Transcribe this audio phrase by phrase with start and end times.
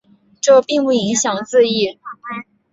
[0.41, 1.99] 这并不影响字义。